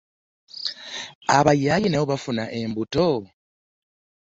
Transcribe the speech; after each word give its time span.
Abayaaye 1.37 1.87
nabo 1.89 2.05
bafuna 2.11 2.43
embuto? 2.61 3.07